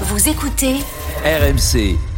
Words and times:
Vous 0.00 0.28
écoutez 0.28 0.80
RMC. 1.24 2.13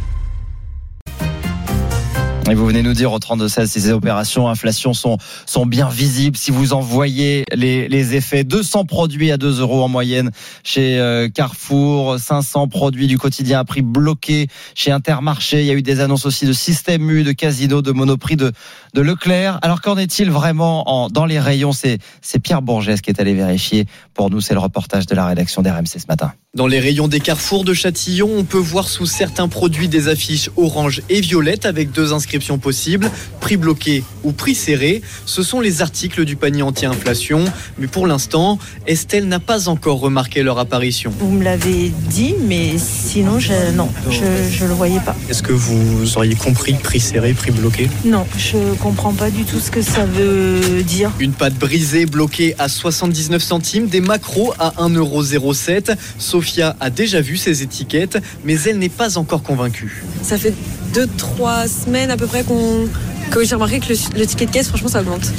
Et 2.49 2.55
vous 2.55 2.65
venez 2.65 2.81
nous 2.81 2.93
dire 2.93 3.11
au 3.11 3.19
32-16 3.19 3.67
si 3.67 3.81
ces 3.81 3.91
opérations 3.91 4.47
inflation 4.47 4.93
sont, 4.93 5.17
sont 5.45 5.65
bien 5.65 5.89
visibles, 5.89 6.37
si 6.37 6.51
vous 6.51 6.71
en 6.71 6.79
voyez 6.79 7.43
les, 7.53 8.15
effets. 8.15 8.45
200 8.45 8.85
produits 8.85 9.33
à 9.33 9.37
2 9.37 9.59
euros 9.59 9.83
en 9.83 9.89
moyenne 9.89 10.31
chez 10.63 10.97
euh, 10.97 11.27
Carrefour, 11.27 12.17
500 12.17 12.69
produits 12.69 13.07
du 13.07 13.17
quotidien 13.17 13.59
à 13.59 13.65
prix 13.65 13.81
bloqué 13.81 14.47
chez 14.75 14.91
Intermarché. 14.91 15.59
Il 15.59 15.65
y 15.65 15.71
a 15.71 15.73
eu 15.73 15.81
des 15.81 15.99
annonces 15.99 16.25
aussi 16.25 16.45
de 16.45 16.53
Système 16.53 17.09
U, 17.11 17.23
de 17.23 17.33
Casino, 17.33 17.81
de 17.81 17.91
Monoprix, 17.91 18.37
de, 18.37 18.53
Leclerc. 18.95 19.59
Alors 19.61 19.81
qu'en 19.81 19.97
est-il 19.97 20.31
vraiment 20.31 20.89
en, 20.89 21.09
dans 21.09 21.25
les 21.25 21.39
rayons? 21.39 21.73
C'est 21.73 21.99
Pierre 22.41 22.61
Bourgès 22.61 23.01
qui 23.01 23.09
est 23.09 23.19
allé 23.19 23.33
vérifier. 23.33 23.87
Pour 24.13 24.29
nous, 24.29 24.39
c'est 24.39 24.53
le 24.53 24.59
reportage 24.61 25.05
de 25.05 25.15
la 25.15 25.25
rédaction 25.25 25.61
d'RMC 25.61 25.99
ce 25.99 26.07
matin. 26.07 26.31
Dans 26.55 26.65
les 26.65 26.79
rayons 26.79 27.07
des 27.07 27.19
carrefours 27.19 27.63
de 27.63 27.73
Châtillon, 27.73 28.29
on 28.35 28.43
peut 28.43 28.57
voir 28.57 28.87
sous 28.87 29.05
certains 29.05 29.47
produits 29.47 29.89
des 29.89 30.07
affiches 30.07 30.49
orange 30.55 31.03
et 31.09 31.21
violette 31.21 31.65
avec 31.65 31.91
deux 31.91 32.13
inscriptions 32.13 32.36
possibles, 32.57 33.09
prix 33.41 33.57
bloqué 33.57 34.03
ou 34.23 34.31
prix 34.31 34.55
serré. 34.55 35.01
Ce 35.25 35.43
sont 35.43 35.59
les 35.59 35.81
articles 35.81 36.25
du 36.25 36.35
panier 36.35 36.61
anti-inflation. 36.61 37.43
Mais 37.77 37.87
pour 37.87 38.07
l'instant, 38.07 38.59
Estelle 38.85 39.27
n'a 39.27 39.39
pas 39.39 39.69
encore 39.69 39.99
remarqué 39.99 40.43
leur 40.43 40.59
apparition. 40.59 41.11
Vous 41.19 41.31
me 41.31 41.43
l'avez 41.43 41.91
dit, 42.09 42.35
mais 42.47 42.75
sinon, 42.77 43.39
je, 43.39 43.71
non, 43.75 43.89
je 44.09 44.63
ne 44.63 44.69
le 44.69 44.75
voyais 44.75 44.99
pas. 44.99 45.15
Est-ce 45.29 45.43
que 45.43 45.53
vous 45.53 46.17
auriez 46.17 46.35
compris 46.35 46.73
prix 46.73 46.99
serré, 46.99 47.33
prix 47.33 47.51
bloqué? 47.51 47.89
Non, 48.05 48.25
je 48.37 48.57
comprends 48.75 49.13
pas 49.13 49.29
du 49.29 49.43
tout 49.43 49.59
ce 49.59 49.71
que 49.71 49.81
ça 49.81 50.05
veut 50.05 50.83
dire. 50.83 51.11
Une 51.19 51.33
pâte 51.33 51.55
brisée 51.55 52.05
bloquée 52.05 52.55
à 52.59 52.69
79 52.69 53.41
centimes, 53.41 53.87
des 53.87 54.01
macros 54.01 54.53
à 54.59 54.71
1,07€. 54.79 55.95
Sophia 56.17 56.75
a 56.79 56.89
déjà 56.89 57.21
vu 57.21 57.37
ces 57.37 57.63
étiquettes, 57.63 58.17
mais 58.43 58.59
elle 58.61 58.79
n'est 58.79 58.89
pas 58.89 59.17
encore 59.17 59.43
convaincue. 59.43 60.03
Ça 60.21 60.37
fait 60.37 60.53
2-3 60.93 61.67
semaines 61.67 62.11
à 62.11 62.17
peu 62.17 62.26
près 62.27 62.43
qu'on, 62.43 62.87
que 63.31 63.43
j'ai 63.43 63.55
remarqué 63.55 63.79
que 63.79 63.89
le, 63.89 64.19
le, 64.19 64.25
ticket 64.25 64.45
de 64.45 64.51
caisse, 64.51 64.67
franchement, 64.67 64.89
ça 64.89 65.01
augmente. 65.01 65.31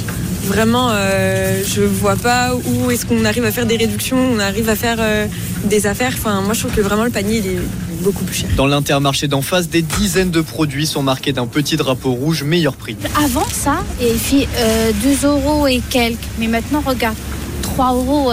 Vraiment, 0.45 0.89
euh, 0.91 1.61
je 1.65 1.81
vois 1.81 2.15
pas 2.15 2.55
où 2.55 2.89
est-ce 2.89 3.05
qu'on 3.05 3.23
arrive 3.25 3.45
à 3.45 3.51
faire 3.51 3.65
des 3.65 3.77
réductions, 3.77 4.17
on 4.17 4.39
arrive 4.39 4.69
à 4.69 4.75
faire 4.75 4.97
euh, 4.99 5.27
des 5.65 5.85
affaires. 5.85 6.13
Enfin, 6.13 6.41
moi, 6.41 6.53
je 6.53 6.61
trouve 6.61 6.71
que 6.71 6.81
vraiment 6.81 7.03
le 7.03 7.11
panier, 7.11 7.37
il 7.37 7.47
est 7.47 7.59
beaucoup 8.01 8.23
plus 8.23 8.35
cher. 8.35 8.49
Dans 8.55 8.65
l'intermarché 8.65 9.27
d'en 9.27 9.41
face, 9.41 9.69
des 9.69 9.81
dizaines 9.81 10.31
de 10.31 10.41
produits 10.41 10.87
sont 10.87 11.03
marqués 11.03 11.33
d'un 11.33 11.45
petit 11.45 11.77
drapeau 11.77 12.11
rouge, 12.11 12.43
meilleur 12.43 12.75
prix. 12.75 12.95
Avant 13.23 13.47
ça, 13.51 13.83
il 14.01 14.17
fait 14.17 14.47
euh, 14.57 14.91
2 15.21 15.27
euros 15.27 15.67
et 15.67 15.81
quelques. 15.89 16.17
Mais 16.39 16.47
maintenant, 16.47 16.81
regarde, 16.85 17.17
3 17.61 17.93
euros. 17.93 18.31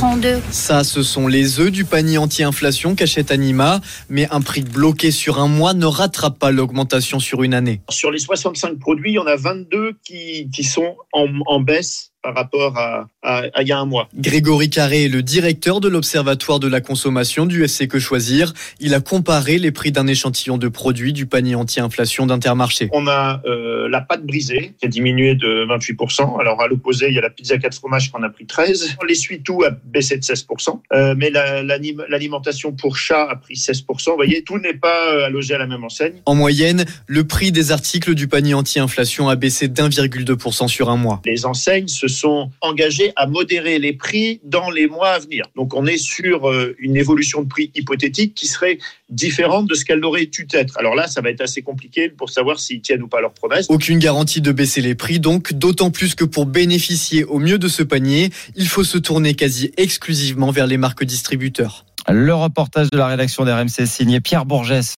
32. 0.00 0.40
Ça, 0.50 0.82
ce 0.82 1.02
sont 1.02 1.28
les 1.28 1.60
œufs 1.60 1.70
du 1.70 1.84
panier 1.84 2.16
anti-inflation 2.16 2.94
qu'achète 2.94 3.30
Anima, 3.30 3.82
mais 4.08 4.26
un 4.30 4.40
prix 4.40 4.62
bloqué 4.62 5.10
sur 5.10 5.38
un 5.38 5.46
mois 5.46 5.74
ne 5.74 5.84
rattrape 5.84 6.38
pas 6.38 6.50
l'augmentation 6.50 7.18
sur 7.20 7.42
une 7.42 7.52
année. 7.52 7.82
Sur 7.90 8.10
les 8.10 8.18
65 8.18 8.78
produits, 8.78 9.10
il 9.10 9.14
y 9.16 9.18
en 9.18 9.26
a 9.26 9.36
22 9.36 9.98
qui, 10.02 10.48
qui 10.50 10.64
sont 10.64 10.96
en, 11.12 11.26
en 11.44 11.60
baisse 11.60 12.09
par 12.22 12.34
rapport 12.34 12.76
à, 12.76 13.08
à, 13.22 13.44
à, 13.52 13.62
il 13.62 13.68
y 13.68 13.72
a 13.72 13.78
un 13.78 13.86
mois. 13.86 14.08
Grégory 14.14 14.70
Carré 14.70 15.04
est 15.04 15.08
le 15.08 15.22
directeur 15.22 15.80
de 15.80 15.88
l'Observatoire 15.88 16.60
de 16.60 16.68
la 16.68 16.80
consommation 16.80 17.46
du 17.46 17.64
FC 17.64 17.88
Que 17.88 17.98
Choisir. 17.98 18.52
Il 18.78 18.94
a 18.94 19.00
comparé 19.00 19.58
les 19.58 19.72
prix 19.72 19.92
d'un 19.92 20.06
échantillon 20.06 20.58
de 20.58 20.68
produits 20.68 21.12
du 21.12 21.26
panier 21.26 21.54
anti-inflation 21.54 22.26
d'Intermarché. 22.26 22.88
On 22.92 23.06
a 23.06 23.40
euh, 23.46 23.88
la 23.88 24.00
pâte 24.00 24.24
brisée 24.24 24.74
qui 24.78 24.86
a 24.86 24.88
diminué 24.88 25.34
de 25.34 25.66
28%. 25.66 26.40
Alors 26.40 26.60
à 26.60 26.68
l'opposé, 26.68 27.08
il 27.08 27.14
y 27.14 27.18
a 27.18 27.22
la 27.22 27.30
pizza 27.30 27.56
4 27.56 27.74
fromages 27.74 28.10
qui 28.10 28.16
en 28.16 28.22
a 28.22 28.28
pris 28.28 28.46
13. 28.46 28.96
L'essuie-tout 29.06 29.62
a 29.64 29.70
baissé 29.84 30.16
de 30.16 30.22
16%. 30.22 30.80
Euh, 30.92 31.14
mais 31.16 31.30
l'alimentation 31.30 32.70
la, 32.70 32.76
pour 32.76 32.96
chat 32.96 33.30
a 33.30 33.36
pris 33.36 33.54
16%. 33.54 34.10
Vous 34.10 34.16
voyez, 34.16 34.42
tout 34.42 34.58
n'est 34.58 34.74
pas 34.74 35.26
à 35.26 35.30
loger 35.30 35.54
à 35.54 35.58
la 35.58 35.66
même 35.66 35.84
enseigne. 35.84 36.20
En 36.26 36.34
moyenne, 36.34 36.84
le 37.06 37.24
prix 37.24 37.52
des 37.52 37.72
articles 37.72 38.14
du 38.14 38.28
panier 38.28 38.54
anti-inflation 38.54 39.28
a 39.28 39.36
baissé 39.36 39.68
d'1,2% 39.68 40.68
sur 40.68 40.90
un 40.90 40.96
mois. 40.96 41.22
Les 41.24 41.46
enseignes 41.46 41.88
se 41.88 42.08
sont 42.10 42.50
engagés 42.60 43.12
à 43.16 43.26
modérer 43.26 43.78
les 43.78 43.92
prix 43.92 44.40
dans 44.44 44.70
les 44.70 44.86
mois 44.86 45.10
à 45.10 45.18
venir. 45.18 45.46
Donc 45.56 45.74
on 45.74 45.86
est 45.86 45.98
sur 45.98 46.50
une 46.78 46.96
évolution 46.96 47.42
de 47.42 47.48
prix 47.48 47.70
hypothétique 47.74 48.34
qui 48.34 48.46
serait 48.46 48.78
différente 49.08 49.66
de 49.66 49.74
ce 49.74 49.84
qu'elle 49.84 50.04
aurait 50.04 50.26
dû 50.26 50.46
être. 50.52 50.78
Alors 50.78 50.94
là, 50.94 51.06
ça 51.08 51.20
va 51.20 51.30
être 51.30 51.40
assez 51.40 51.62
compliqué 51.62 52.08
pour 52.08 52.30
savoir 52.30 52.60
s'ils 52.60 52.80
tiennent 52.80 53.02
ou 53.02 53.08
pas 53.08 53.20
leurs 53.20 53.34
promesses. 53.34 53.66
Aucune 53.68 53.98
garantie 53.98 54.40
de 54.40 54.52
baisser 54.52 54.80
les 54.80 54.94
prix, 54.94 55.20
donc 55.20 55.52
d'autant 55.52 55.90
plus 55.90 56.14
que 56.14 56.24
pour 56.24 56.46
bénéficier 56.46 57.24
au 57.24 57.38
mieux 57.38 57.58
de 57.58 57.68
ce 57.68 57.82
panier, 57.82 58.30
il 58.56 58.68
faut 58.68 58.84
se 58.84 58.98
tourner 58.98 59.34
quasi 59.34 59.72
exclusivement 59.76 60.50
vers 60.50 60.66
les 60.66 60.76
marques 60.76 61.04
distributeurs. 61.04 61.84
Le 62.08 62.34
reportage 62.34 62.90
de 62.90 62.96
la 62.96 63.06
rédaction 63.06 63.44
d'RMC 63.44 63.86
signé 63.86 64.20
Pierre 64.20 64.46
Bourgès. 64.46 64.82